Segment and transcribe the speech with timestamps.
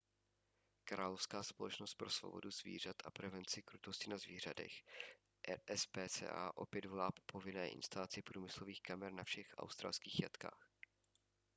[0.83, 4.71] královská společnost pro svobodu zvířat a prevenci krutosti na zvířatech
[5.69, 10.69] rspca opět volá po povinné instalaci průmyslových kamer na všech australských jatkách